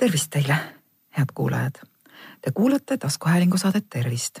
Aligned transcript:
tervist 0.00 0.30
teile, 0.30 0.56
head 1.16 1.28
kuulajad. 1.34 1.74
Te 2.40 2.50
kuulate 2.50 2.96
taskuhäälingu 2.96 3.58
saadet 3.58 3.88
Tervist. 3.90 4.40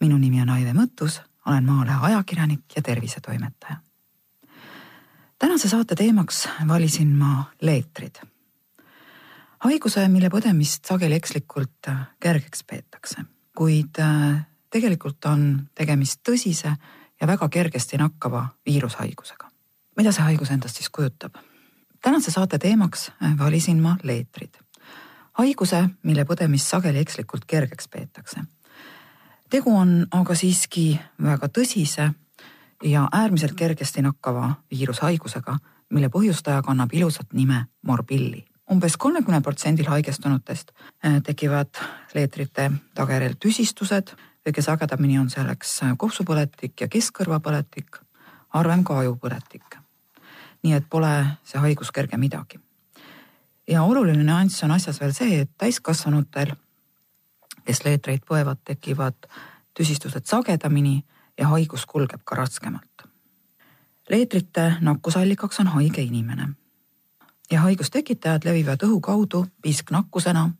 minu 0.00 0.18
nimi 0.18 0.42
on 0.42 0.48
Aive 0.48 0.72
Mõttus, 0.72 1.20
olen 1.46 1.64
Maalehe 1.64 1.96
ajakirjanik 2.00 2.60
ja 2.76 2.82
tervisetoimetaja. 2.82 3.76
tänase 5.38 5.68
saate 5.68 5.94
teemaks 5.94 6.48
valisin 6.68 7.08
ma 7.08 7.44
leetrid. 7.60 8.14
haiguse, 9.58 10.08
mille 10.08 10.28
põdemist 10.28 10.84
sageli 10.84 11.14
ekslikult 11.14 11.86
kergeks 12.20 12.64
peetakse, 12.64 13.24
kuid 13.56 13.98
äh, 13.98 14.46
tegelikult 14.70 15.24
on 15.24 15.68
tegemist 15.74 16.20
tõsise 16.28 16.74
ja 17.20 17.26
väga 17.26 17.48
kergesti 17.48 17.96
nakkava 17.96 18.48
viirushaigusega. 18.66 19.48
mida 19.96 20.12
see 20.12 20.22
haigus 20.22 20.50
endast 20.50 20.76
siis 20.76 20.90
kujutab? 20.90 21.34
tänase 22.02 22.30
saate 22.30 22.58
teemaks 22.58 23.12
valisin 23.38 23.82
ma 23.82 23.96
leetrid 24.02 24.58
haiguse, 25.40 25.84
mille 26.02 26.24
põdemist 26.28 26.68
sageli 26.70 27.00
ekslikult 27.00 27.46
kergeks 27.48 27.88
peetakse. 27.88 28.42
tegu 29.50 29.72
on 29.76 30.06
aga 30.14 30.34
siiski 30.34 31.00
väga 31.22 31.48
tõsise 31.48 32.10
ja 32.84 33.08
äärmiselt 33.12 33.56
kergesti 33.56 34.02
nakkava 34.02 34.54
viirushaigusega, 34.70 35.56
mille 35.90 36.08
põhjustaja 36.08 36.62
kannab 36.62 36.94
ilusat 36.94 37.32
nime 37.32 37.66
morbilli. 37.82 38.44
umbes 38.70 38.96
kolmekümnel 38.96 39.42
protsendil 39.42 39.88
haigestunutest 39.90 40.70
äh, 40.70 41.22
tekivad 41.22 41.74
leetrite 42.14 42.70
tagajärjel 42.94 43.34
tüsistused, 43.40 44.14
kõige 44.46 44.62
sagedamini 44.62 45.18
on 45.18 45.30
selleks 45.30 45.80
kopsupõletik 45.96 46.80
ja 46.80 46.88
keskkõrvapõletik, 46.88 48.00
harvem 48.48 48.84
ka 48.84 48.98
ajupõletik. 48.98 49.78
nii 50.62 50.72
et 50.72 50.84
pole 50.90 51.38
see 51.44 51.58
haigus 51.58 51.90
kerge 51.90 52.16
midagi 52.16 52.60
ja 53.70 53.82
oluline 53.82 54.24
nüanss 54.24 54.64
on 54.64 54.74
asjas 54.74 55.00
veel 55.00 55.12
see, 55.14 55.40
et 55.44 55.50
täiskasvanutel, 55.58 56.54
kes 57.64 57.84
leetreid 57.84 58.24
põevad, 58.26 58.58
tekivad 58.64 59.28
tüsistused 59.76 60.26
sagedamini 60.26 61.00
ja 61.38 61.48
haigus 61.48 61.86
kulgeb 61.86 62.24
ka 62.24 62.34
raskemalt. 62.34 63.06
leetrite 64.10 64.74
nakkusallikaks 64.80 65.60
on 65.60 65.66
haige 65.66 66.02
inimene 66.02 66.48
ja 67.50 67.60
haigustekitajad 67.60 68.44
levivad 68.44 68.82
õhu 68.82 69.00
kaudu 69.00 69.46
piisknakkusena, 69.62 70.50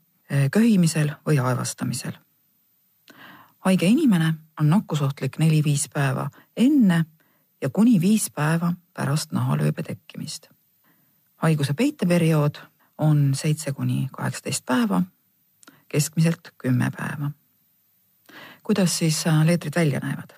köhimisel 0.51 1.11
või 1.27 1.39
aevastamisel. 1.39 2.11
haige 3.59 3.85
inimene 3.85 4.33
on 4.59 4.69
nakkusohtlik 4.69 5.37
neli-viis 5.37 5.89
päeva 5.89 6.29
enne 6.57 7.05
ja 7.61 7.69
kuni 7.69 8.01
viis 8.01 8.31
päeva 8.31 8.73
pärast 8.93 9.31
nahalööbe 9.31 9.83
tekkimist. 9.83 10.47
haiguse 11.35 11.73
peiteperiood 11.73 12.70
on 13.01 13.31
seitse 13.35 13.73
kuni 13.73 14.07
kaheksateist 14.11 14.65
päeva, 14.65 15.01
keskmiselt 15.89 16.53
kümme 16.57 16.91
päeva. 16.97 17.31
kuidas 18.63 18.97
siis 18.97 19.27
äh, 19.27 19.45
leetrid 19.45 19.73
välja 19.75 19.99
näevad? 19.99 20.37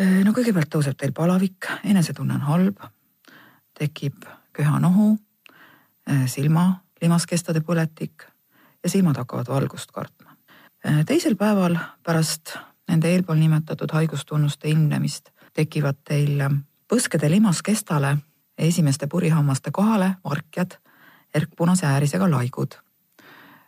Äh, 0.00 0.24
no 0.24 0.32
kõigepealt 0.32 0.70
tõuseb 0.74 0.98
teil 0.98 1.12
palavik, 1.12 1.68
enesetunne 1.84 2.34
on 2.34 2.46
halb, 2.48 2.82
tekib 3.78 4.26
köhanohu, 4.52 5.16
äh, 6.10 6.26
silma 6.26 6.82
limaskestade 7.02 7.60
põletik 7.60 8.26
ja 8.82 8.90
silmad 8.90 9.16
hakkavad 9.16 9.48
valgust 9.48 9.90
kartma. 9.90 10.36
teisel 11.06 11.36
päeval 11.38 11.76
pärast 12.02 12.56
nende 12.88 13.08
eelpool 13.08 13.38
nimetatud 13.38 13.90
haigustunnuste 13.92 14.68
ilmnemist 14.68 15.30
tekivad 15.54 16.02
teil 16.04 16.42
põskede 16.90 17.30
limaskestale 17.30 18.16
esimeste 18.58 19.06
purihammaste 19.06 19.70
kohale 19.70 20.14
varkjad 20.24 20.81
erkpunase 21.34 21.86
äärisega 21.86 22.30
laigud. 22.30 22.74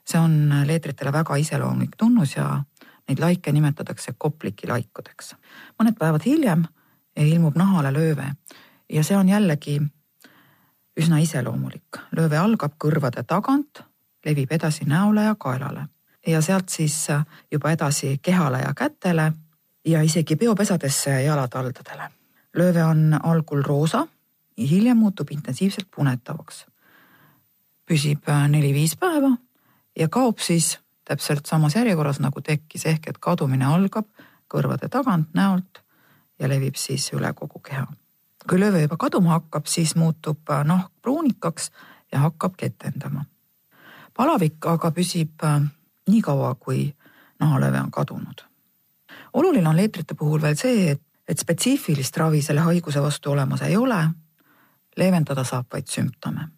see 0.04 0.20
on 0.20 0.52
leetritele 0.66 1.12
väga 1.12 1.36
iseloomulik 1.36 1.96
tunnus 1.96 2.36
ja 2.36 2.62
neid 3.08 3.18
laike 3.18 3.52
nimetatakse 3.52 4.14
kopliki 4.18 4.68
laikudeks. 4.68 5.34
mõned 5.82 5.98
päevad 5.98 6.22
hiljem 6.24 6.64
ilmub 7.16 7.56
nahale 7.56 7.92
lööve 7.92 8.34
ja 8.92 9.04
see 9.04 9.16
on 9.16 9.28
jällegi 9.28 9.80
üsna 11.00 11.18
iseloomulik. 11.18 12.00
lööve 12.16 12.38
algab 12.38 12.74
kõrvade 12.84 13.24
tagant, 13.26 13.82
levib 14.24 14.52
edasi 14.52 14.84
näole 14.84 15.24
ja 15.24 15.34
kaelale 15.34 15.88
ja 16.26 16.40
sealt 16.40 16.68
siis 16.68 17.06
juba 17.52 17.70
edasi 17.70 18.18
kehale 18.22 18.58
ja 18.58 18.74
kätele 18.74 19.32
ja 19.84 20.02
isegi 20.02 20.36
peopesadesse 20.36 21.10
ja 21.10 21.20
jalataldadele. 21.20 22.10
lööve 22.54 22.84
on 22.84 23.20
algul 23.22 23.62
roosa, 23.62 24.06
hiljem 24.58 24.96
muutub 24.96 25.30
intensiivselt 25.30 25.88
punetavaks 25.96 26.66
püsib 27.86 28.28
äh, 28.28 28.48
neli-viis 28.48 28.96
päeva 28.96 29.36
ja 29.98 30.08
kaob 30.08 30.38
siis 30.38 30.78
täpselt 31.04 31.46
samas 31.46 31.74
järjekorras 31.76 32.20
nagu 32.20 32.40
tekkis, 32.40 32.86
ehk 32.86 33.08
et 33.08 33.18
kadumine 33.20 33.66
algab 33.68 34.08
kõrvade 34.48 34.88
tagant, 34.88 35.34
näolt 35.34 35.82
ja 36.40 36.48
levib 36.48 36.78
siis 36.80 37.10
üle 37.12 37.32
kogu 37.34 37.60
keha. 37.60 37.86
kui 38.48 38.60
lööve 38.60 38.82
juba 38.82 38.96
kaduma 39.00 39.38
hakkab, 39.38 39.66
siis 39.66 39.96
muutub 39.96 40.50
äh, 40.50 40.64
nahk 40.64 40.92
pruunikaks 41.02 41.70
ja 42.12 42.18
hakkab 42.18 42.56
ketendama. 42.56 43.24
palavik 44.16 44.66
aga 44.66 44.90
püsib 44.90 45.44
äh, 45.44 45.60
nii 46.08 46.22
kaua, 46.22 46.54
kui 46.54 46.94
nahalööve 47.40 47.80
on 47.80 47.90
kadunud. 47.90 48.44
oluline 49.32 49.68
on 49.68 49.76
leetrite 49.76 50.14
puhul 50.14 50.42
veel 50.42 50.56
see, 50.56 50.90
et, 50.90 51.02
et 51.28 51.38
spetsiifilist 51.38 52.16
ravi 52.16 52.42
selle 52.42 52.60
haiguse 52.60 53.02
vastu 53.02 53.30
olemas 53.30 53.62
ei 53.62 53.76
ole. 53.76 54.08
leevendada 54.96 55.44
saab 55.44 55.66
vaid 55.72 55.88
sümptome 55.88 56.48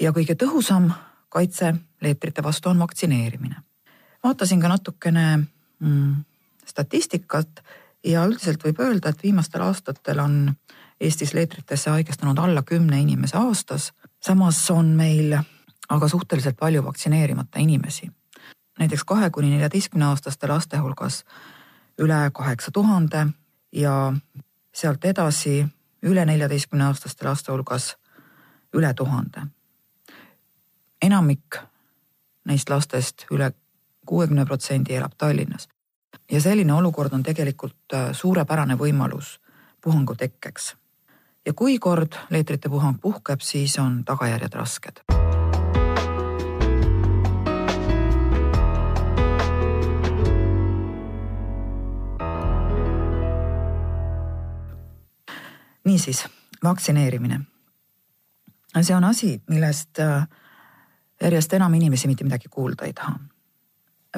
ja 0.00 0.12
kõige 0.12 0.34
tõhusam 0.38 0.90
kaitse 1.28 1.74
leetrite 2.00 2.42
vastu 2.42 2.68
on 2.68 2.78
vaktsineerimine. 2.78 3.56
vaatasin 4.24 4.60
ka 4.60 4.68
natukene 4.68 5.38
mm, 5.80 6.24
statistikat 6.66 7.64
ja 8.04 8.24
üldiselt 8.26 8.64
võib 8.64 8.80
öelda, 8.80 9.08
et 9.08 9.22
viimastel 9.22 9.62
aastatel 9.62 10.18
on 10.18 10.54
Eestis 11.02 11.32
leetritesse 11.34 11.90
haigestunud 11.90 12.38
alla 12.38 12.62
kümne 12.62 13.00
inimese 13.00 13.36
aastas. 13.36 13.92
samas 14.20 14.70
on 14.70 14.86
meil 14.86 15.38
aga 15.88 16.08
suhteliselt 16.08 16.56
palju 16.56 16.84
vaktsineerimata 16.84 17.58
inimesi. 17.58 18.10
näiteks 18.78 19.04
kahe 19.04 19.30
kuni 19.30 19.50
neljateistkümne 19.50 20.04
aastaste 20.04 20.48
laste 20.48 20.76
hulgas 20.76 21.24
üle 21.98 22.30
kaheksa 22.32 22.70
tuhande 22.70 23.26
ja 23.72 24.12
sealt 24.74 25.04
edasi 25.04 25.66
üle 26.02 26.24
neljateistkümne 26.24 26.84
aastaste 26.84 27.24
laste 27.24 27.52
hulgas 27.52 27.96
üle 28.74 28.94
tuhande 28.94 29.42
enamik 31.02 31.56
neist 32.44 32.70
lastest 32.70 33.26
üle 33.30 33.52
kuuekümne 34.06 34.44
protsendi 34.44 34.94
elab 34.94 35.12
Tallinnas. 35.18 35.68
ja 36.30 36.40
selline 36.40 36.72
olukord 36.72 37.12
on 37.12 37.22
tegelikult 37.22 37.94
äh, 37.94 38.12
suurepärane 38.12 38.74
võimalus 38.74 39.40
puhangu 39.80 40.14
tekkeks. 40.14 40.76
ja 41.46 41.52
kui 41.52 41.78
kord 41.78 42.14
leetrite 42.30 42.68
puhang 42.68 43.00
puhkeb, 43.00 43.40
siis 43.40 43.78
on 43.78 44.04
tagajärjed 44.04 44.54
rasked. 44.54 45.02
niisiis, 55.84 56.28
vaktsineerimine. 56.64 57.40
see 58.82 58.96
on 58.96 59.04
asi, 59.04 59.42
millest 59.50 59.98
äh, 59.98 60.28
järjest 61.22 61.52
enam 61.54 61.74
inimesi 61.74 62.08
mitte 62.10 62.24
midagi 62.24 62.48
kuulda 62.50 62.84
ei 62.84 62.92
taha. 62.92 63.18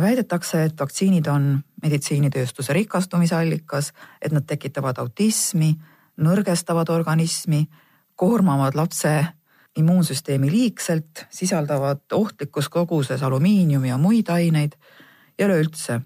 väidetakse, 0.01 0.65
et 0.65 0.81
vaktsiinid 0.81 1.27
on 1.31 1.61
meditsiinitööstuse 1.83 2.73
rikastumise 2.73 3.37
allikas, 3.37 3.93
et 4.23 4.33
nad 4.33 4.43
tekitavad 4.47 4.99
autismi, 4.99 5.75
nõrgestavad 6.17 6.91
organismi, 6.91 7.69
koormavad 8.17 8.75
lapse 8.75 9.13
immuunsüsteemi 9.77 10.51
liigselt, 10.51 11.27
sisaldavad 11.31 12.01
ohtlikus 12.13 12.69
koguses 12.69 13.23
alumiiniumi 13.23 13.89
ja 13.89 13.99
muid 13.99 14.29
aineid 14.31 14.75
ja 15.39 15.47
üleüldse, 15.47 16.01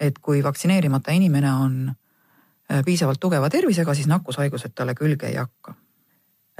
et 0.00 0.18
kui 0.18 0.42
vaktsineerimata 0.44 1.14
inimene 1.14 1.52
on 1.52 1.76
äh, 1.90 2.82
piisavalt 2.84 3.20
tugeva 3.20 3.50
tervisega, 3.50 3.94
siis 3.94 4.06
nakkushaigused 4.10 4.74
talle 4.74 4.94
külge 4.94 5.30
ei 5.30 5.38
hakka. 5.38 5.74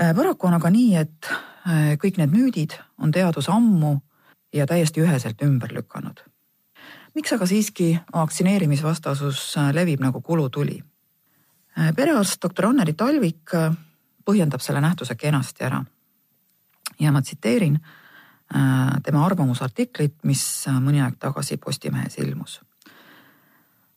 Äh, 0.01 0.15
paraku 0.17 0.47
on 0.47 0.59
aga 0.59 0.71
nii, 0.71 0.97
et 0.97 1.31
kõik 1.67 2.19
need 2.21 2.31
müüdid 2.31 2.77
on 3.03 3.11
teadus 3.11 3.49
ammu 3.51 3.97
ja 4.55 4.67
täiesti 4.67 5.01
üheselt 5.03 5.43
ümber 5.43 5.73
lükanud. 5.75 6.21
miks 7.15 7.33
aga 7.33 7.47
siiski 7.47 7.99
vaktsineerimisvastasus 8.13 9.57
äh, 9.59 9.75
levib 9.75 10.01
nagu 10.01 10.21
kulutuli? 10.21 10.83
Äh, 11.79 11.95
perearst 11.97 12.43
doktor 12.43 12.67
Anneli 12.67 12.93
Talvik 12.93 13.51
põhjendab 14.25 14.61
selle 14.61 14.81
nähtuse 14.81 15.15
kenasti 15.15 15.65
ära. 15.65 15.85
ja 17.01 17.13
ma 17.13 17.23
tsiteerin 17.23 17.79
tema 19.03 19.25
arvamusartiklit, 19.27 20.15
mis 20.23 20.67
mõni 20.81 21.01
aeg 21.03 21.17
tagasi 21.19 21.57
Postimehes 21.57 22.19
ilmus. 22.19 22.61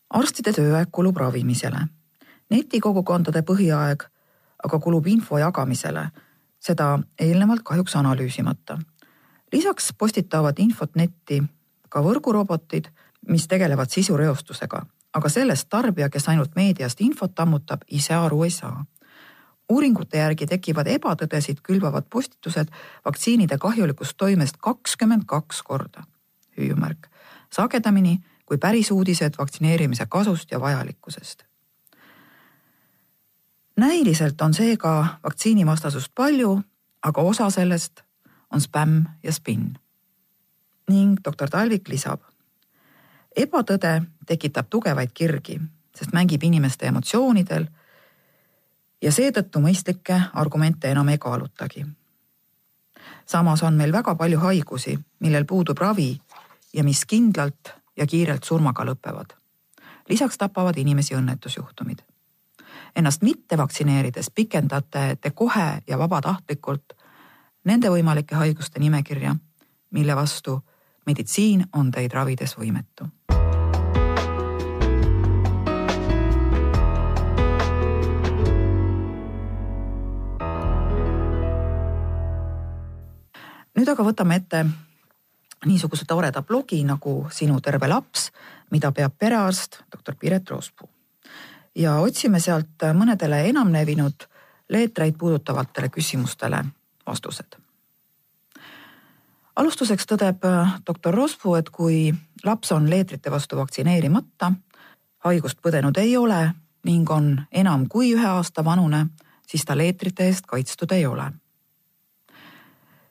arstide 0.10 0.54
tööaeg 0.54 0.89
kulub 0.92 1.18
ravimisele, 1.18 1.88
netikogukondade 2.50 3.42
põhiaeg 3.42 4.10
aga 4.63 4.80
kulub 4.80 5.07
info 5.07 5.38
jagamisele 5.38 6.10
seda 6.60 7.00
eelnevalt 7.20 7.62
kahjuks 7.64 7.96
analüüsimata. 7.96 8.80
lisaks 9.52 9.94
postitavad 9.98 10.60
infot 10.60 10.96
netti 10.96 11.44
ka 11.90 12.02
võrgurobotid, 12.02 12.90
mis 13.28 13.48
tegelevad 13.48 13.90
sisureostusega, 13.90 14.86
aga 15.14 15.30
sellest 15.30 15.70
tarbija, 15.70 16.10
kes 16.10 16.30
ainult 16.30 16.56
meediast 16.56 17.02
infot 17.02 17.40
ammutab, 17.40 17.82
ise 17.88 18.14
aru 18.14 18.44
ei 18.44 18.50
saa. 18.50 18.86
uuringute 19.70 20.18
järgi 20.18 20.46
tekivad 20.46 20.88
ebatõdesid 20.88 21.60
külvavad 21.62 22.06
postitused 22.10 22.72
vaktsiinide 23.06 23.58
kahjulikust 23.58 24.18
toimest 24.18 24.58
kakskümmend 24.58 25.24
kaks 25.26 25.62
korda, 25.62 26.04
hüüumärk, 26.58 27.10
sagedamini 27.54 28.20
kui 28.46 28.58
päris 28.58 28.92
uudised 28.92 29.38
vaktsineerimise 29.38 30.06
kasust 30.10 30.52
ja 30.52 30.60
vajalikkusest. 30.60 31.49
Näiliselt 33.80 34.42
on 34.42 34.54
seega 34.54 35.06
vaktsiinivastasust 35.24 36.12
palju, 36.16 36.62
aga 37.02 37.22
osa 37.22 37.50
sellest 37.50 38.02
on 38.54 38.62
spämm 38.62 39.06
ja 39.24 39.34
spinn. 39.34 39.74
ning 40.90 41.18
doktor 41.26 41.50
Talvik 41.50 41.88
lisab. 41.88 42.22
ebatõde 43.36 44.02
tekitab 44.26 44.66
tugevaid 44.70 45.10
kirgi, 45.14 45.62
sest 45.96 46.14
mängib 46.14 46.44
inimeste 46.44 46.86
emotsioonidel 46.86 47.68
ja 49.02 49.12
seetõttu 49.12 49.60
mõistlikke 49.60 50.22
argumente 50.34 50.92
enam 50.92 51.08
ei 51.10 51.18
kaalutagi. 51.18 51.86
samas 53.26 53.64
on 53.64 53.74
meil 53.74 53.92
väga 53.92 54.16
palju 54.16 54.40
haigusi, 54.40 55.00
millel 55.20 55.46
puudub 55.46 55.78
ravi 55.78 56.22
ja 56.74 56.84
mis 56.84 57.06
kindlalt 57.06 57.74
ja 57.98 58.08
kiirelt 58.08 58.44
surmaga 58.44 58.84
lõpevad. 58.86 59.34
lisaks 60.10 60.38
tapavad 60.38 60.78
inimesi 60.78 61.16
õnnetusjuhtumid. 61.16 62.09
Ennast 62.96 63.22
mitte 63.22 63.58
vaktsineerides 63.58 64.32
pikendate 64.36 65.16
te 65.22 65.32
kohe 65.32 65.82
ja 65.88 65.98
vabatahtlikult 65.98 66.94
nende 67.66 67.90
võimalike 67.90 68.36
haiguste 68.36 68.80
nimekirja, 68.80 69.36
mille 69.92 70.16
vastu 70.16 70.60
meditsiin 71.06 71.66
on 71.74 71.92
teid 71.92 72.14
ravides 72.14 72.58
võimetu. 72.58 73.10
nüüd 83.80 83.88
aga 83.88 84.04
võtame 84.04 84.36
ette 84.36 84.66
niisuguse 85.66 86.04
toreda 86.08 86.42
blogi 86.44 86.82
nagu 86.84 87.14
Sinu 87.32 87.62
terve 87.64 87.88
laps, 87.88 88.30
mida 88.72 88.92
peab 88.92 89.16
perearst 89.16 89.84
doktor 89.92 90.20
Piret 90.20 90.50
Roospuu. 90.50 90.90
Ja 91.75 91.95
otsime 92.00 92.39
sealt 92.39 92.86
mõnedele 92.94 93.44
enamlevinud 93.50 94.27
leetreid 94.69 95.18
puudutavatele 95.18 95.89
küsimustele 95.89 96.63
vastused. 97.06 97.57
alustuseks 99.56 100.06
tõdeb 100.06 100.45
doktor 100.88 101.13
Roospuu, 101.13 101.56
et 101.56 101.69
kui 101.69 102.13
laps 102.45 102.71
on 102.71 102.89
leetrite 102.89 103.31
vastu 103.31 103.57
vaktsineerimata, 103.57 104.51
haigust 105.19 105.62
põdenud 105.62 105.98
ei 105.98 106.18
ole 106.18 106.54
ning 106.83 107.10
on 107.12 107.42
enam 107.51 107.88
kui 107.89 108.13
ühe 108.13 108.27
aasta 108.27 108.66
vanune, 108.66 109.06
siis 109.48 109.66
ta 109.66 109.77
leetrite 109.77 110.27
eest 110.27 110.45
kaitstud 110.45 110.92
ei 110.92 111.06
ole 111.06 111.31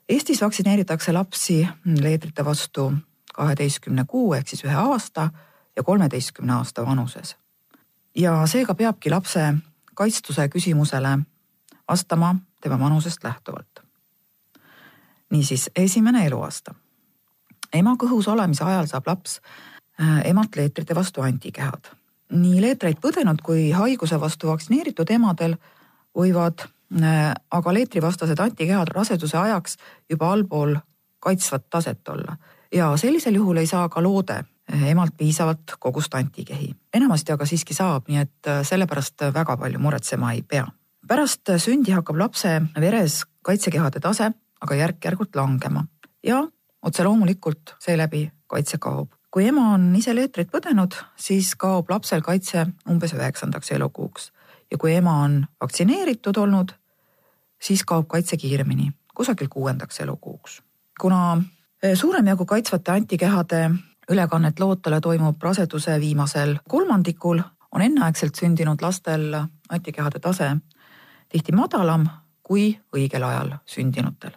Eestis 0.08 0.40
vaktsineeritakse 0.40 1.12
lapsi 1.12 1.68
leetrite 2.00 2.44
vastu 2.44 2.92
kaheteistkümne 3.34 4.04
kuu 4.08 4.32
ehk 4.34 4.48
siis 4.48 4.64
ühe 4.64 4.74
aasta 4.74 5.28
ja 5.76 5.82
kolmeteistkümne 5.82 6.52
aasta 6.52 6.86
vanuses. 6.86 7.36
Ja 8.14 8.46
seega 8.46 8.74
peabki 8.74 9.10
lapse 9.10 9.54
kaitstuse 9.94 10.48
küsimusele 10.48 11.18
vastama 11.88 12.36
tema 12.60 12.78
vanusest 12.78 13.24
lähtuvalt. 13.24 13.80
niisiis, 15.30 15.70
esimene 15.76 16.26
eluaasta. 16.26 16.74
ema 17.72 17.96
kõhus 18.02 18.28
olemise 18.28 18.64
ajal 18.64 18.86
saab 18.86 19.06
laps 19.06 19.40
äh, 20.00 20.20
emalt 20.24 20.56
leetrite 20.56 20.94
vastu 20.94 21.20
antikehad. 21.20 21.90
nii 22.30 22.60
leetreid 22.60 22.96
põdenud 23.00 23.42
kui 23.42 23.70
haiguse 23.70 24.20
vastu 24.20 24.46
vaktsineeritud 24.46 25.10
emadel 25.10 25.56
võivad 26.18 26.68
Äh, 26.88 27.34
aga 27.50 27.72
leetrivastased 27.74 28.40
antikehad 28.40 28.88
raseduse 28.96 29.36
ajaks 29.36 29.74
juba 30.10 30.30
allpool 30.32 30.76
kaitsvat 31.20 31.66
taset 31.70 32.08
olla 32.08 32.36
ja 32.72 32.96
sellisel 32.96 33.34
juhul 33.34 33.60
ei 33.60 33.66
saa 33.66 33.88
ka 33.92 34.02
loode 34.02 34.38
emalt 34.68 35.16
piisavalt 35.16 35.76
kogust 35.78 36.14
antikehi. 36.14 36.74
enamasti 36.94 37.32
aga 37.32 37.46
siiski 37.46 37.74
saab, 37.74 38.08
nii 38.08 38.20
et 38.20 38.46
äh, 38.46 38.62
sellepärast 38.62 39.30
väga 39.34 39.56
palju 39.56 39.78
muretsema 39.78 40.32
ei 40.32 40.42
pea. 40.42 40.66
pärast 41.08 41.50
sündi 41.56 41.92
hakkab 41.92 42.16
lapse 42.16 42.60
veres 42.80 43.24
kaitsekehade 43.42 44.00
tase 44.00 44.32
aga 44.60 44.74
järk-järgult 44.74 45.36
langema 45.36 45.84
ja 46.26 46.42
otse 46.82 47.04
loomulikult 47.04 47.76
seeläbi 47.78 48.30
kaitse 48.46 48.78
kaob. 48.78 49.08
kui 49.30 49.46
ema 49.46 49.74
on 49.74 49.92
ise 49.96 50.14
leetrit 50.14 50.48
põdenud, 50.50 50.94
siis 51.16 51.54
kaob 51.56 51.90
lapsel 51.90 52.22
kaitse 52.24 52.66
umbes 52.88 53.12
üheksandaks 53.12 53.70
elukuuks 53.76 54.32
ja 54.70 54.78
kui 54.78 54.94
ema 54.94 55.20
on 55.24 55.46
vaktsineeritud 55.60 56.36
olnud, 56.36 56.72
siis 57.62 57.84
kaob 57.84 58.08
kaitse 58.08 58.36
kiiremini, 58.36 58.92
kusagil 59.14 59.48
kuuendaks 59.48 60.00
elukuuks. 60.00 60.62
kuna 61.00 61.42
eh, 61.82 61.94
suurem 61.94 62.26
jagu 62.26 62.46
kaitsvate 62.46 62.90
antikehade 62.90 63.70
ülekannet 64.10 64.60
lootele 64.60 65.00
toimub 65.00 65.42
raseduse 65.42 66.00
viimasel 66.00 66.56
kolmandikul, 66.68 67.40
on 67.72 67.82
enneaegselt 67.82 68.34
sündinud 68.34 68.82
lastel 68.82 69.34
antikehade 69.68 70.18
tase 70.18 70.50
tihti 71.28 71.52
madalam 71.52 72.06
kui 72.42 72.70
õigel 72.96 73.24
ajal 73.24 73.58
sündinutel. 73.66 74.32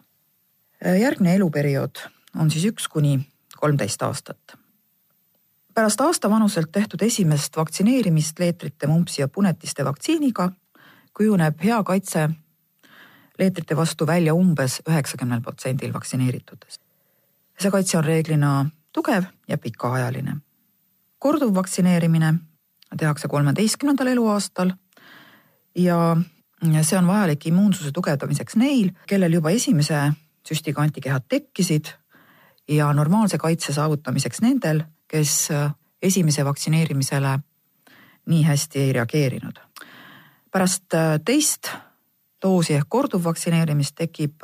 Järgne 0.99 1.35
eluperiood 1.35 2.03
on 2.39 2.51
siis 2.51 2.65
üks 2.67 2.87
kuni 2.91 3.19
kolmteist 3.57 4.01
aastat 4.03 4.61
pärast 5.73 6.01
aasta 6.01 6.29
vanuselt 6.29 6.71
tehtud 6.71 7.01
esimest 7.01 7.57
vaktsineerimist 7.57 8.39
leetrite, 8.39 8.87
mumpsi 8.87 9.21
ja 9.21 9.27
punetiste 9.27 9.85
vaktsiiniga 9.85 10.51
kujuneb 11.13 11.63
hea 11.63 11.83
kaitse 11.83 12.29
leetrite 13.39 13.75
vastu 13.75 14.07
välja 14.07 14.33
umbes 14.33 14.81
üheksakümnel 14.89 15.41
protsendil 15.41 15.93
vaktsineeritutest. 15.93 16.81
see 17.59 17.71
kaitse 17.71 17.97
on 17.97 18.03
reeglina 18.03 18.69
tugev 18.93 19.23
ja 19.47 19.57
pikaajaline. 19.57 20.35
korduvvaktsineerimine 21.19 22.33
tehakse 22.97 23.27
kolmeteistkümnendal 23.27 24.07
eluaastal 24.07 24.71
ja 25.75 26.17
see 26.81 26.97
on 26.97 27.07
vajalik 27.07 27.45
immuunsuse 27.45 27.91
tugevdamiseks 27.91 28.55
neil, 28.55 28.91
kellel 29.07 29.33
juba 29.33 29.49
esimese 29.49 30.11
süstiga 30.47 30.81
antikehad 30.81 31.23
tekkisid 31.29 31.85
ja 32.67 32.93
normaalse 32.93 33.37
kaitse 33.37 33.73
saavutamiseks 33.73 34.41
nendel, 34.41 34.83
kes 35.07 35.49
esimese 36.01 36.45
vaktsineerimisele 36.45 37.39
nii 38.25 38.43
hästi 38.43 38.79
ei 38.79 38.93
reageerinud. 38.93 39.59
pärast 40.51 40.93
teist 41.25 41.69
doosi 42.41 42.73
ehk 42.73 42.89
korduvvaktsineerimist 42.89 43.95
tekib 43.95 44.43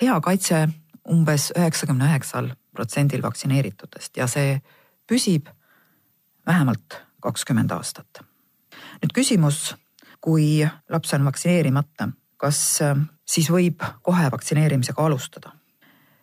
hea 0.00 0.20
kaitse 0.20 0.68
umbes 1.10 1.52
üheksakümne 1.56 2.04
üheksal 2.04 2.48
protsendil 2.72 3.22
vaktsineeritutest 3.22 4.16
ja 4.16 4.26
see 4.26 4.56
püsib 5.06 5.48
vähemalt 6.46 6.98
kakskümmend 7.22 7.70
aastat. 7.70 8.22
nüüd 9.02 9.14
küsimus, 9.14 9.74
kui 10.20 10.68
laps 10.88 11.14
on 11.14 11.24
vaktsineerimata, 11.24 12.08
kas 12.36 12.80
siis 13.24 13.50
võib 13.50 13.84
kohe 14.02 14.30
vaktsineerimisega 14.30 15.04
alustada? 15.04 15.52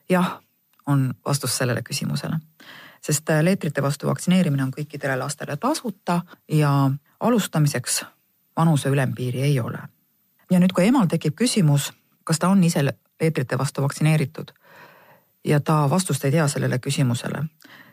jah, 0.09 0.39
on 0.85 1.13
vastus 1.25 1.57
sellele 1.57 1.81
küsimusele 1.81 2.39
sest 3.01 3.29
äh, 3.29 3.43
leetrite 3.43 3.81
vastu 3.81 4.07
vaktsineerimine 4.07 4.63
on 4.63 4.71
kõikidele 4.75 5.17
lastele 5.19 5.57
tasuta 5.57 6.21
ja 6.51 6.91
alustamiseks 7.19 8.03
vanuse 8.57 8.89
ülempiiri 8.89 9.41
ei 9.41 9.59
ole. 9.59 9.79
ja 10.51 10.59
nüüd, 10.59 10.73
kui 10.73 10.87
emal 10.87 11.07
tekib 11.07 11.35
küsimus, 11.35 11.91
kas 12.23 12.39
ta 12.39 12.49
on 12.49 12.63
ise 12.63 12.83
leetrite 12.83 13.57
vastu 13.57 13.81
vaktsineeritud 13.81 14.51
ja 15.45 15.59
ta 15.59 15.89
vastust 15.89 16.25
ei 16.25 16.31
tea 16.31 16.47
sellele 16.47 16.79
küsimusele, 16.79 17.43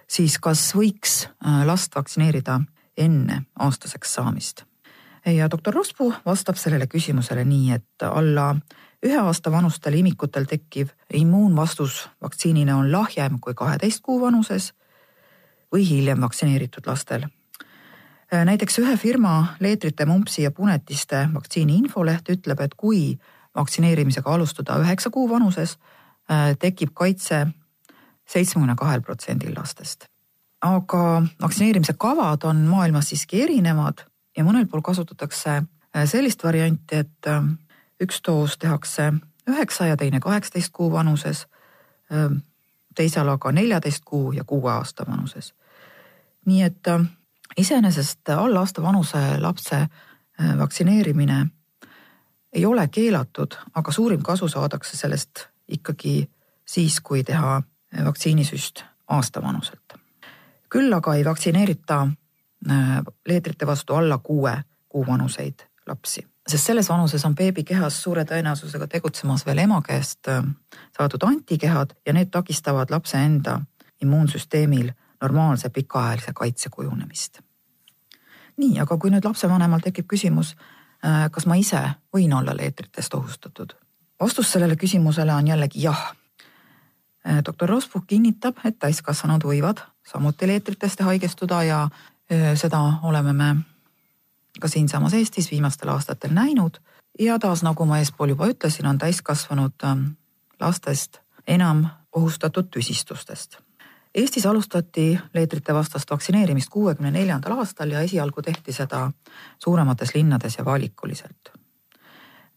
siis 0.09 0.39
kas 0.39 0.69
võiks 0.75 1.27
äh, 1.27 1.67
last 1.67 1.95
vaktsineerida 1.95 2.61
enne 2.97 3.43
aastaseks 3.59 4.15
saamist? 4.15 4.65
ja 5.27 5.51
doktor 5.51 5.75
Rospuu 5.75 6.13
vastab 6.27 6.57
sellele 6.57 6.87
küsimusele 6.87 7.45
nii, 7.45 7.73
et 7.75 8.03
alla 8.07 8.53
ühe 9.03 9.17
aasta 9.19 9.51
vanustel 9.51 9.97
imikutel 9.99 10.47
tekkiv 10.47 10.93
immuunvastus 11.15 12.09
vaktsiinile 12.23 12.75
on 12.75 12.93
lahjem 12.93 13.41
kui 13.41 13.55
kaheteist 13.55 14.05
kuu 14.07 14.21
vanuses 14.21 14.73
või 15.75 15.89
hiljem 15.89 16.21
vaktsineeritud 16.23 16.87
lastel. 16.87 17.27
Äh, 18.33 18.45
näiteks 18.45 18.79
ühe 18.83 18.97
firma 18.97 19.57
leetrite, 19.61 20.07
mumpsi 20.07 20.43
ja 20.43 20.51
punetiste 20.51 21.29
vaktsiini 21.35 21.77
infoleht 21.83 22.31
ütleb, 22.31 22.61
et 22.61 22.75
kui 22.75 23.19
vaktsineerimisega 23.57 24.35
alustada 24.35 24.79
üheksa 24.83 25.11
kuu 25.11 25.29
vanuses, 25.31 25.77
tekib 26.59 26.91
kaitse 26.95 27.47
seitsmekümne 28.27 28.75
kahel 28.77 29.01
protsendil 29.01 29.55
lastest. 29.57 30.05
aga 30.61 31.23
vaktsineerimise 31.43 31.95
kavad 31.99 32.43
on 32.45 32.57
maailmas 32.57 33.09
siiski 33.09 33.43
erinevad 33.43 34.03
ja 34.37 34.45
mõnel 34.45 34.67
pool 34.67 34.83
kasutatakse 34.83 35.51
äh, 35.51 36.05
sellist 36.05 36.45
varianti, 36.45 36.97
et 36.97 37.29
üks 38.03 38.21
doos 38.27 38.59
tehakse 38.59 39.13
üheksa 39.49 39.87
ja 39.87 39.97
teine 39.97 40.21
kaheksateist 40.21 40.73
kuu 40.73 40.93
vanuses. 40.93 41.47
teisel 42.95 43.29
aga 43.29 43.53
neljateist 43.53 44.05
kuu 44.05 44.33
ja 44.33 44.45
kuue 44.45 44.71
aasta 44.73 45.05
vanuses. 45.09 45.55
nii 46.47 46.63
et 46.63 46.89
iseenesest 47.57 48.29
alla 48.29 48.61
aasta 48.61 48.83
vanuse 48.83 49.39
lapse 49.39 49.87
vaktsineerimine 50.59 51.47
ei 52.53 52.67
ole 52.67 52.89
keelatud, 52.89 53.55
aga 53.75 53.93
suurim 53.93 54.23
kasu 54.23 54.49
saadakse 54.49 54.97
sellest 54.97 55.49
ikkagi 55.69 56.29
siis, 56.65 57.01
kui 57.01 57.25
teha 57.25 57.63
vaktsiinisüst 58.05 58.85
aasta 59.09 59.43
vanuselt. 59.43 59.95
küll 60.69 60.93
aga 60.93 61.15
ei 61.15 61.25
vaktsineerita 61.25 62.07
leetrite 63.29 63.67
vastu 63.67 63.95
alla 63.95 64.19
kuue 64.19 64.63
kuu 64.89 65.07
vanuseid 65.07 65.63
lapsi 65.87 66.27
sest 66.49 66.67
selles 66.67 66.89
vanuses 66.89 67.25
on 67.25 67.35
beebi 67.35 67.65
kehas 67.65 68.03
suure 68.03 68.25
tõenäosusega 68.25 68.87
tegutsemas 68.91 69.47
veel 69.47 69.59
ema 69.65 69.81
käest 69.83 70.29
äh, 70.29 70.45
saadud 70.97 71.27
antikehad 71.27 71.97
ja 72.07 72.13
need 72.13 72.31
takistavad 72.31 72.91
lapse 72.91 73.19
enda 73.19 73.61
immuunsüsteemil 74.03 74.93
normaalse 75.23 75.69
pikaajalise 75.71 76.33
kaitse 76.33 76.69
kujunemist. 76.71 77.41
nii, 78.57 78.81
aga 78.81 78.97
kui 78.97 79.11
nüüd 79.11 79.25
lapsevanemal 79.25 79.83
tekib 79.85 80.07
küsimus, 80.09 80.55
äh, 81.05 81.27
kas 81.31 81.47
ma 81.47 81.57
ise 81.57 81.83
võin 82.15 82.33
olla 82.35 82.57
leetritest 82.57 83.15
ohustatud? 83.15 83.75
Vastus 84.21 84.53
sellele 84.53 84.77
küsimusele 84.77 85.35
on 85.35 85.47
jällegi 85.47 85.83
jah. 85.83 86.17
Äh, 87.29 87.43
doktor 87.45 87.69
Rospuch 87.69 88.07
kinnitab, 88.07 88.59
et 88.65 88.79
täiskasvanud 88.79 89.45
võivad 89.45 89.85
samuti 90.07 90.47
leetritest 90.47 91.01
haigestuda 91.01 91.63
ja 91.63 91.89
seda 92.59 92.81
oleme 93.07 93.33
me 93.33 93.57
ka 94.61 94.69
siinsamas 94.69 95.15
Eestis 95.15 95.51
viimastel 95.51 95.89
aastatel 95.89 96.33
näinud 96.35 96.81
ja 97.19 97.39
taas, 97.39 97.63
nagu 97.63 97.85
ma 97.85 97.99
eespool 97.99 98.35
juba 98.35 98.49
ütlesin, 98.51 98.87
on 98.87 98.99
täiskasvanud 98.99 99.85
ähm, 99.85 100.05
lastest 100.61 101.21
enam 101.47 101.87
ohustatud 102.13 102.69
tüsistustest. 102.71 103.59
Eestis 104.15 104.47
alustati 104.47 105.19
leetrite 105.35 105.75
vastast 105.75 106.11
vaktsineerimist 106.11 106.73
kuuekümne 106.73 107.11
neljandal 107.11 107.59
aastal 107.59 107.91
ja 107.93 108.01
esialgu 108.01 108.43
tehti 108.43 108.73
seda 108.73 109.11
suuremates 109.59 110.15
linnades 110.15 110.59
ja 110.59 110.65
valikuliselt. 110.65 111.56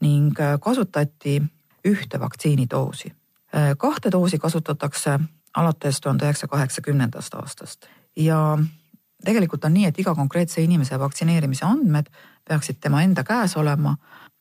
Ning 0.02 0.40
äh, 0.40 0.60
kasutati 0.60 1.42
ühte 1.86 2.20
vaktsiinidoosi. 2.20 3.14
Äh, 3.56 3.76
kahte 3.78 4.12
doosi 4.12 4.40
kasutatakse 4.40 5.20
alates 5.58 6.02
tuhande 6.02 6.26
üheksasaja 6.26 6.50
kaheksakümnendast 6.50 7.34
aastast 7.34 7.90
ja 8.16 8.58
tegelikult 9.26 9.66
on 9.66 9.74
nii, 9.74 9.86
et 9.90 10.00
iga 10.00 10.16
konkreetse 10.16 10.62
inimese 10.64 11.00
vaktsineerimise 11.00 11.66
andmed 11.66 12.10
peaksid 12.48 12.80
tema 12.82 13.02
enda 13.04 13.24
käes 13.24 13.58
olema. 13.58 13.96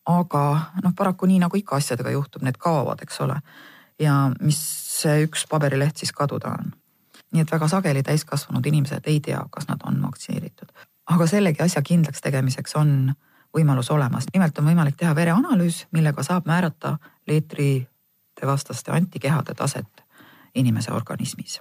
aga 0.08 0.60
noh, 0.84 0.92
paraku 0.96 1.26
nii 1.28 1.38
nagu 1.42 1.56
ikka 1.56 1.76
asjadega 1.76 2.10
juhtub, 2.10 2.42
need 2.42 2.56
kaovad, 2.58 3.02
eks 3.04 3.20
ole. 3.20 3.40
ja 4.00 4.30
mis 4.40 4.58
see 5.02 5.24
üks 5.26 5.44
paberileht 5.50 5.96
siis 5.96 6.12
kaduda 6.12 6.54
on. 6.58 6.72
nii 7.32 7.42
et 7.42 7.52
väga 7.52 7.68
sageli 7.68 8.02
täiskasvanud 8.02 8.66
inimesed 8.66 9.04
ei 9.06 9.20
tea, 9.20 9.44
kas 9.50 9.68
nad 9.68 9.80
on 9.84 10.02
vaktsineeritud. 10.02 10.68
aga 11.06 11.26
sellegi 11.26 11.62
asja 11.62 11.82
kindlaks 11.82 12.20
tegemiseks 12.20 12.76
on 12.76 13.14
võimalus 13.58 13.90
olemas, 13.94 14.30
nimelt 14.34 14.58
on 14.58 14.70
võimalik 14.70 14.96
teha 14.96 15.14
vereanalüüs, 15.14 15.86
millega 15.92 16.22
saab 16.22 16.46
määrata 16.46 16.96
leetrite 17.26 18.46
vastaste 18.46 18.94
antikehade 18.94 19.54
taset 19.58 20.06
inimese 20.54 20.92
organismis 20.92 21.58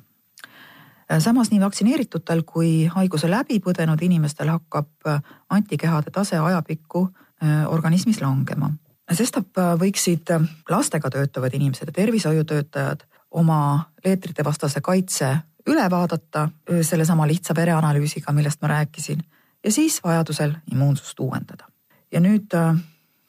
Äh, 1.11 1.19
samas 1.19 1.51
nii 1.51 1.61
vaktsineeritutel 1.63 2.43
kui 2.43 2.71
haiguse 2.91 3.29
läbi 3.31 3.61
põdenud 3.63 4.01
inimestel 4.03 4.49
hakkab 4.51 5.07
äh, 5.07 5.21
antikehade 5.49 6.11
tase 6.11 6.35
ajapikku 6.37 7.05
äh, 7.07 7.63
organismis 7.71 8.19
langema. 8.21 8.71
sestap 9.15 9.55
võiksid 9.79 10.27
lastega 10.69 11.09
töötavad 11.09 11.53
inimesed 11.55 11.87
ja 11.87 11.93
tervishoiutöötajad 11.95 13.05
oma 13.31 13.87
leetrite 14.03 14.43
vastase 14.43 14.81
kaitse 14.81 15.29
üle 15.67 15.85
vaadata 15.89 16.49
sellesama 16.81 17.27
lihtsa 17.27 17.55
vereanalüüsiga, 17.55 18.33
millest 18.35 18.61
ma 18.61 18.67
rääkisin 18.67 19.23
ja 19.63 19.71
siis 19.71 20.01
vajadusel 20.03 20.57
immuunsust 20.71 21.19
uuendada. 21.19 21.71
Ja 22.11 22.19
nüüd 22.23 22.53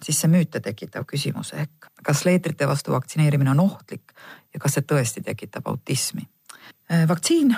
siis 0.03 0.21
see 0.21 0.31
müüte 0.31 0.61
tekitav 0.63 1.07
küsimus 1.09 1.53
ehk 1.53 1.89
kas 2.03 2.25
leetrite 2.25 2.69
vastu 2.69 2.93
vaktsineerimine 2.93 3.51
on 3.51 3.61
ohtlik 3.61 4.15
ja 4.55 4.61
kas 4.61 4.79
see 4.79 4.87
tõesti 4.87 5.23
tekitab 5.25 5.67
autismi? 5.67 6.27
Äh, 6.93 7.09
vaktsiin, 7.09 7.57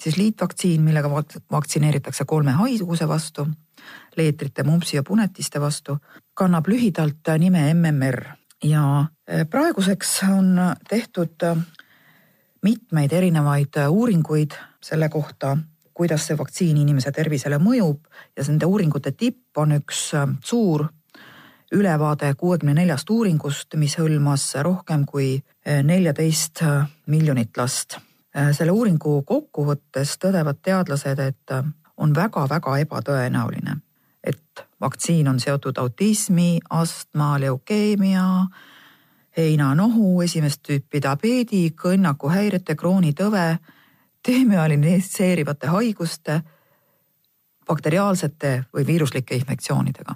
siis 0.00 0.16
liitvaktsiin, 0.16 0.82
millega 0.82 1.10
vaktsineeritakse 1.52 2.24
kolme 2.24 2.56
haiguse 2.58 3.08
vastu, 3.08 3.46
leetrite, 4.16 4.64
mumpsi 4.64 4.96
ja 4.96 5.02
punetiste 5.02 5.60
vastu, 5.60 5.98
kannab 6.34 6.68
lühidalt 6.68 7.32
nime 7.38 7.68
MMR 7.74 8.24
ja 8.64 8.84
äh, 9.00 9.44
praeguseks 9.50 10.22
on 10.32 10.56
tehtud 10.88 11.42
äh, 11.42 11.56
mitmeid 12.62 13.12
erinevaid 13.12 13.78
uuringuid 13.88 14.56
selle 14.82 15.08
kohta, 15.08 15.56
kuidas 15.98 16.28
see 16.28 16.38
vaktsiin 16.38 16.78
inimese 16.78 17.10
tervisele 17.12 17.58
mõjub. 17.58 18.04
Ja 18.36 18.46
nende 18.46 18.70
uuringute 18.70 19.12
tipp 19.12 19.58
on 19.58 19.74
üks 19.80 20.12
suur 20.46 20.86
ülevaade 21.74 22.30
kuuekümne 22.38 22.78
neljast 22.78 23.10
uuringust, 23.10 23.74
mis 23.76 23.98
hõlmas 23.98 24.46
rohkem 24.62 25.02
kui 25.04 25.34
neljateist 25.66 26.62
miljonit 27.10 27.58
last. 27.58 27.98
Äh, 28.36 28.52
selle 28.52 28.72
uuringu 28.76 29.22
kokkuvõttes 29.26 30.18
tõdevad 30.20 30.60
teadlased, 30.62 31.18
et 31.18 31.52
äh, 31.54 31.64
on 31.96 32.12
väga-väga 32.14 32.76
ebatõenäoline, 32.84 33.78
et 34.22 34.64
vaktsiin 34.80 35.28
on 35.28 35.40
seotud 35.40 35.78
autismi, 35.80 36.60
astma, 36.70 37.38
leukeemia, 37.40 38.26
heinanohu, 39.36 40.20
esimest 40.22 40.60
tüüpi 40.68 41.00
diabeedi, 41.02 41.62
kõnnakuhäirete, 41.72 42.76
kroonitõve, 42.76 43.46
demüeliniseerivate 44.28 45.66
haiguste, 45.72 46.40
bakteriaalsete 47.66 48.64
või 48.74 48.86
viiruslike 48.86 49.36
infektsioonidega. 49.36 50.14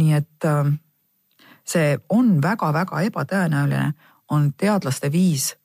nii 0.00 0.12
et 0.16 0.44
äh, 0.44 0.72
see 1.64 1.98
on 2.08 2.38
väga-väga 2.42 3.00
ebatõenäoline, 3.08 3.92
on 4.30 4.52
teadlaste 4.56 5.12
viis 5.12 5.56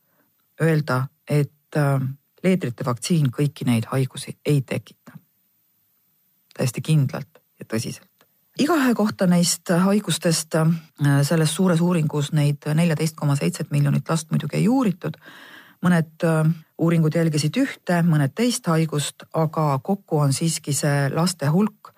öelda, 0.61 1.07
et 1.29 1.77
äh, 1.77 2.01
leetrite 2.43 2.85
vaktsiin 2.85 3.29
kõiki 3.31 3.65
neid 3.65 3.87
haigusi 3.91 4.37
ei 4.45 4.61
tekita. 4.61 5.11
täiesti 6.57 6.81
kindlalt 6.81 7.41
ja 7.59 7.65
tõsiselt. 7.65 8.27
igaühe 8.59 8.93
kohta 8.95 9.27
neist 9.27 9.69
haigustest 9.69 10.55
äh, 10.55 10.69
selles 11.23 11.55
suures 11.55 11.81
uuringus 11.81 12.31
neid 12.31 12.67
neljateist 12.73 13.15
koma 13.15 13.35
seitset 13.35 13.71
miljonit 13.71 14.09
last 14.09 14.31
muidugi 14.31 14.57
ei 14.57 14.67
uuritud. 14.67 15.17
Mõned 15.85 16.25
äh, 16.25 16.49
uuringud 16.81 17.15
jälgisid 17.15 17.57
ühte, 17.61 18.01
mõned 18.03 18.33
teist 18.35 18.67
haigust, 18.71 19.27
aga 19.33 19.75
kokku 19.83 20.23
on 20.25 20.33
siiski 20.33 20.73
see 20.73 21.09
laste 21.13 21.49
hulk, 21.53 21.93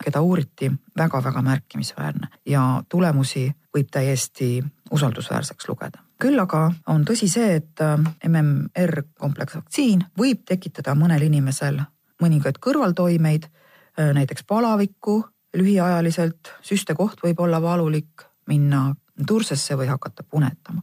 keda 0.00 0.22
uuriti 0.24 0.70
väga-väga 0.96 1.42
märkimisväärne 1.44 2.30
ja 2.48 2.82
tulemusi 2.88 3.50
võib 3.74 3.90
täiesti 3.92 4.60
usaldusväärseks 4.90 5.68
lugeda 5.68 6.00
küll 6.20 6.40
aga 6.40 6.66
on 6.92 7.04
tõsi 7.08 7.28
see, 7.32 7.54
et 7.60 7.80
äh, 7.84 7.96
MMR 8.28 9.04
kompleksvaktsiin 9.18 10.04
võib 10.18 10.44
tekitada 10.48 10.94
mõnel 10.98 11.24
inimesel 11.26 11.80
mõningaid 12.20 12.60
kõrvaltoimeid, 12.62 13.46
äh, 13.48 14.12
näiteks 14.16 14.44
palavikku 14.48 15.22
lühiajaliselt, 15.56 16.52
süstekoht 16.62 17.24
võib 17.24 17.40
olla 17.40 17.62
valulik, 17.62 18.26
minna 18.46 18.90
tursesse 19.26 19.76
või 19.76 19.88
hakata 19.90 20.22
punetama. 20.22 20.82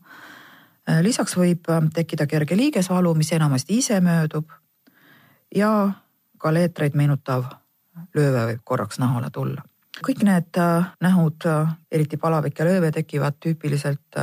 Äh, 0.88 1.02
lisaks 1.04 1.36
võib 1.38 1.68
tekkida 1.94 2.28
kerge 2.28 2.58
liigesvalu, 2.58 3.14
mis 3.16 3.32
enamasti 3.36 3.78
ise 3.78 4.02
möödub 4.02 4.52
ja 5.56 5.72
ka 6.38 6.54
leetreid 6.54 6.96
meenutav 6.96 7.48
lööve 8.16 8.46
võib 8.52 8.62
korraks 8.64 9.00
nahale 9.00 9.30
tulla. 9.34 9.64
kõik 9.98 10.22
need 10.24 10.58
nähud, 11.02 11.46
eriti 11.92 12.18
palavik 12.18 12.60
ja 12.60 12.66
lööve, 12.66 12.92
tekivad 12.92 13.40
tüüpiliselt 13.42 14.20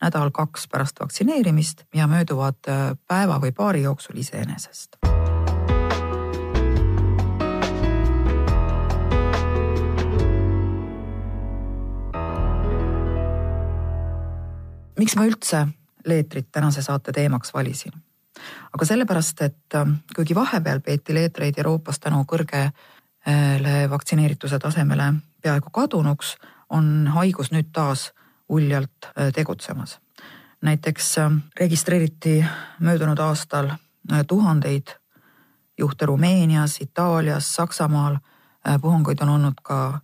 nädal-kaks 0.00 0.68
pärast 0.68 1.00
vaktsineerimist 1.00 1.84
ja 1.94 2.06
mööduvad 2.06 2.68
äh, 2.68 2.96
päeva 3.06 3.38
või 3.42 3.52
paari 3.52 3.82
jooksul 3.82 4.16
iseenesest. 4.16 4.98
miks 14.98 15.14
ma 15.14 15.28
üldse 15.28 15.60
leetrit 16.04 16.48
tänase 16.52 16.82
saate 16.82 17.12
teemaks 17.12 17.54
valisin? 17.54 17.92
aga 18.72 18.84
sellepärast, 18.84 19.42
et 19.42 19.74
äh, 19.74 19.88
kuigi 20.16 20.34
vahepeal 20.34 20.80
peeti 20.80 21.14
leetreid 21.14 21.58
Euroopas 21.58 22.00
tänu 22.00 22.24
kõrgele 22.28 23.88
vaktsineerituse 23.90 24.58
tasemele 24.58 25.12
peaaegu 25.42 25.70
kadunuks, 25.74 26.36
on 26.70 27.08
haigus 27.14 27.50
nüüd 27.52 27.72
taas 27.72 28.12
uljalt 28.48 29.10
äh, 29.10 29.32
tegutsemas. 29.34 29.98
näiteks 30.62 31.18
äh, 31.18 31.32
registreeriti 31.60 32.44
möödunud 32.80 33.18
aastal 33.18 33.70
tuhandeid 34.26 34.94
juhte 35.78 36.06
Rumeenias, 36.06 36.80
Itaalias, 36.80 37.54
Saksamaal, 37.54 38.16
puhanguid 38.80 39.20
on 39.20 39.28
olnud 39.28 39.60
ka 39.62 40.00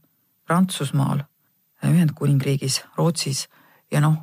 Prantsusmaal, 0.46 1.24
Ühendkuningriigis, 1.84 2.84
Rootsis 2.96 3.48
ja 3.90 4.00
noh, 4.00 4.14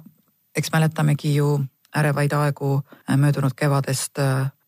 eks 0.56 0.72
mäletamegi 0.72 1.36
ju 1.36 1.60
ärevaid 1.98 2.34
aegu 2.34 2.82
möödunud 3.18 3.52
kevadest 3.56 4.20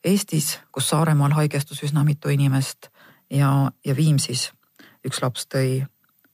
Eestis, 0.04 0.60
kus 0.72 0.90
Saaremaal 0.90 1.32
haigestus 1.32 1.84
üsna 1.84 2.04
mitu 2.04 2.30
inimest 2.30 2.90
ja, 3.30 3.72
ja 3.86 3.96
Viimsis 3.96 4.52
üks 5.08 5.22
laps 5.22 5.48
tõi 5.48 5.84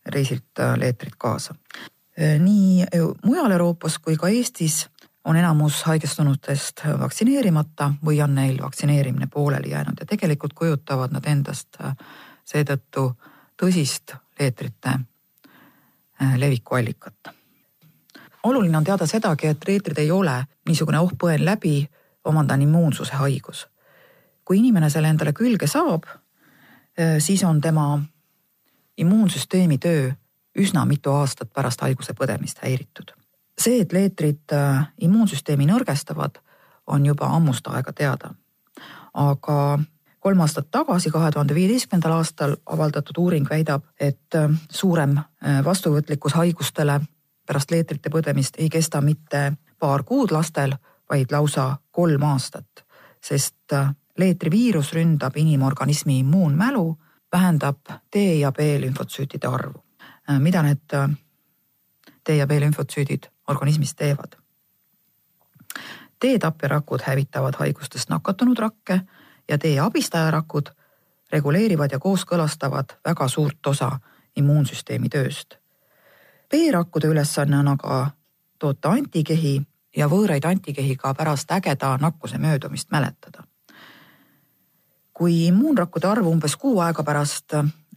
reisilt 0.05 0.61
leetrit 0.77 1.15
kaasa. 1.17 1.55
nii 2.39 2.85
mujal 3.25 3.51
Euroopas 3.51 3.99
kui 3.99 4.17
ka 4.17 4.27
Eestis 4.27 4.87
on 5.25 5.35
enamus 5.35 5.83
haigestunutest 5.83 6.81
vaktsineerimata 6.99 7.93
või 8.05 8.21
on 8.23 8.35
neil 8.35 8.61
vaktsineerimine 8.61 9.27
pooleli 9.27 9.69
jäänud 9.69 9.99
ja 9.99 10.05
tegelikult 10.05 10.53
kujutavad 10.53 11.13
nad 11.13 11.25
endast 11.25 11.77
seetõttu 12.45 13.11
tõsist 13.61 14.15
leetrite 14.39 14.99
leviku 16.37 16.75
allikat 16.75 17.38
oluline 18.43 18.77
on 18.77 18.83
teada 18.83 19.05
sedagi, 19.05 19.47
et 19.47 19.65
reetrid 19.67 19.97
ei 19.97 20.11
ole 20.11 20.43
niisugune 20.67 20.99
oh 20.99 21.11
põen 21.17 21.45
läbi, 21.45 21.89
omandan 22.23 22.61
immuunsuse 22.61 23.13
haigus. 23.13 23.67
kui 24.45 24.57
inimene 24.57 24.89
selle 24.89 25.07
endale 25.07 25.33
külge 25.33 25.67
saab, 25.67 26.03
eh, 26.97 27.19
siis 27.19 27.43
on 27.43 27.61
tema 27.61 27.99
immuunsüsteemi 28.97 29.77
töö 29.77 30.11
üsna 30.57 30.85
mitu 30.85 31.11
aastat 31.11 31.53
pärast 31.53 31.81
haiguse 31.81 32.13
põdemist 32.13 32.63
häiritud. 32.63 33.11
see, 33.59 33.81
et 33.81 33.93
leetrid 33.93 34.51
eh, 34.51 34.83
immuunsüsteemi 35.01 35.65
nõrgestavad, 35.65 36.39
on 36.87 37.05
juba 37.05 37.25
ammust 37.25 37.67
aega 37.67 37.93
teada. 37.93 38.33
aga 39.13 39.79
kolm 40.19 40.39
aastat 40.39 40.71
tagasi, 40.71 41.09
kahe 41.09 41.31
tuhande 41.31 41.55
viieteistkümnendal 41.55 42.11
aastal 42.11 42.55
avaldatud 42.65 43.17
uuring 43.17 43.49
väidab, 43.49 43.83
et 43.99 44.35
eh, 44.35 44.49
suurem 44.69 45.19
vastuvõtlikkus 45.65 46.33
haigustele 46.33 46.99
pärast 47.49 47.71
leetrite 47.73 48.11
põdemist 48.13 48.59
ei 48.61 48.69
kesta 48.69 49.01
mitte 49.01 49.53
paar 49.81 50.03
kuud 50.05 50.31
lastel, 50.31 50.75
vaid 51.09 51.31
lausa 51.33 51.77
kolm 51.91 52.23
aastat, 52.29 52.83
sest 53.25 53.73
äh, 53.73 53.89
leetriviirus 54.21 54.93
ründab 54.93 55.37
inimorganismi 55.37 56.19
immuunmälu, 56.19 56.99
vähendab 57.33 57.79
T 58.11 58.21
ja 58.39 58.51
B 58.51 58.75
lümfotsüütide 58.83 59.47
arvu. 59.47 59.81
Äh, 60.29 60.39
mida 60.39 60.61
need 60.61 60.93
äh, 60.93 61.09
T 62.23 62.37
ja 62.37 62.47
B 62.47 62.59
lümfotsüüdid 62.61 63.31
organismis 63.47 63.95
teevad? 63.95 64.37
T-tappjarakud 66.19 67.01
hävitavad 67.05 67.57
haigustest 67.59 68.09
nakatunud 68.09 68.59
rakke 68.59 69.01
ja 69.49 69.57
T-abistajarakud 69.57 70.69
reguleerivad 71.31 71.91
ja 71.91 71.99
kooskõlastavad 71.99 72.99
väga 73.05 73.27
suurt 73.27 73.67
osa 73.73 73.91
immuunsüsteemi 74.35 75.09
tööst 75.09 75.58
B-rakkude 76.49 77.07
ülesanne 77.07 77.59
on 77.59 77.67
aga 77.67 78.09
toota 78.59 78.89
antikehi 78.89 79.61
ja 79.97 80.07
võõraid 80.09 80.45
antikehi 80.45 80.95
ka 80.97 81.13
pärast 81.13 81.51
ägeda 81.51 81.97
nakkuse 82.01 82.37
möödumist 82.37 82.91
mäletada. 82.91 83.43
kui 85.13 85.47
immuunrakkude 85.47 86.07
arv 86.07 86.27
umbes 86.27 86.55
kuu 86.55 86.79
aega 86.79 87.03
pärast 87.03 87.53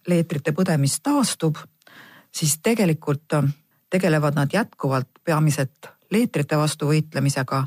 leetrite 0.08 0.50
põdemist 0.52 1.02
taastub, 1.02 1.56
siis 2.34 2.58
tegelikult 2.58 3.34
tegelevad 3.90 4.34
nad 4.34 4.50
jätkuvalt 4.52 5.08
peamiselt 5.24 5.86
leetrite 6.10 6.56
vastu 6.56 6.88
võitlemisega, 6.90 7.66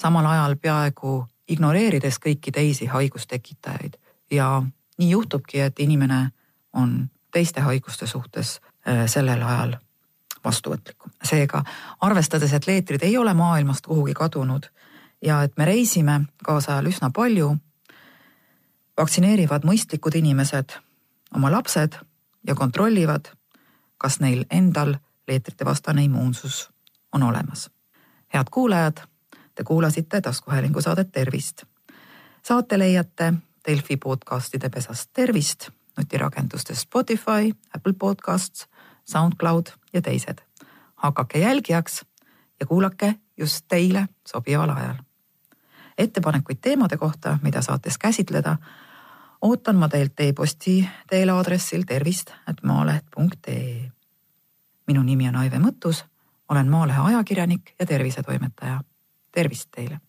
samal 0.00 0.26
ajal 0.26 0.56
peaaegu 0.56 1.26
ignoreerides 1.48 2.18
kõiki 2.18 2.52
teisi 2.52 2.86
haigustekitajaid 2.86 3.98
ja 4.30 4.62
nii 4.98 5.10
juhtubki, 5.10 5.60
et 5.60 5.78
inimene 5.80 6.30
on 6.72 7.10
teiste 7.32 7.60
haiguste 7.60 8.06
suhtes 8.06 8.60
äh, 8.88 9.04
sellel 9.06 9.42
ajal 9.42 9.76
vastuvõtlikum. 10.44 11.10
seega 11.24 11.64
arvestades, 12.00 12.52
et 12.52 12.66
leetrid 12.66 13.02
ei 13.02 13.16
ole 13.16 13.34
maailmast 13.34 13.86
kuhugi 13.86 14.14
kadunud 14.14 14.66
ja 15.22 15.42
et 15.42 15.52
me 15.56 15.64
reisime 15.64 16.20
kaasajal 16.44 16.86
üsna 16.86 17.10
palju, 17.10 17.56
vaktsineerivad 18.96 19.64
mõistlikud 19.64 20.16
inimesed 20.16 20.76
oma 21.34 21.50
lapsed 21.50 21.98
ja 22.46 22.54
kontrollivad, 22.54 23.32
kas 23.98 24.20
neil 24.20 24.44
endal 24.50 24.96
leetrite 25.28 25.64
vastane 25.64 26.04
immuunsus 26.04 26.70
on 27.12 27.22
olemas. 27.22 27.70
head 28.34 28.46
kuulajad, 28.50 29.00
te 29.54 29.64
kuulasite 29.64 30.20
taskuhäälingu 30.20 30.80
saadet 30.80 31.12
Tervist. 31.12 31.62
saate 32.42 32.78
leiate 32.78 33.34
Delfi 33.68 33.96
podcastide 33.96 34.68
pesast 34.68 35.10
Tervist 35.12 35.70
nutirakendustes 35.96 36.80
Spotify, 36.80 37.54
Apple 37.76 37.92
Podcasts 37.98 38.66
SoundCloud 39.10 39.66
ja 39.92 40.02
teised. 40.02 40.38
hakake 40.96 41.38
jälgijaks 41.38 42.04
ja 42.60 42.66
kuulake 42.66 43.14
just 43.36 43.64
teile 43.68 44.08
sobival 44.28 44.70
ajal. 44.70 44.94
ettepanekuid 45.98 46.58
teemade 46.60 46.96
kohta, 46.96 47.38
mida 47.42 47.62
saates 47.62 47.98
käsitleda, 47.98 48.56
ootan 49.40 49.76
ma 49.76 49.88
teilt 49.88 50.20
e-posti 50.20 50.88
teel 51.10 51.28
aadressil 51.28 51.82
tervist.maaleht.ee. 51.86 53.90
minu 54.86 55.02
nimi 55.02 55.28
on 55.28 55.36
Aive 55.36 55.58
Mõttus, 55.58 56.04
olen 56.48 56.68
Maalehe 56.68 57.00
ajakirjanik 57.00 57.74
ja 57.78 57.86
tervisetoimetaja. 57.86 58.80
tervist 59.32 59.70
teile 59.70 60.00